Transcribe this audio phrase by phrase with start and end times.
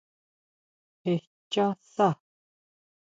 [1.03, 1.13] Jé
[1.49, 2.09] schá sá?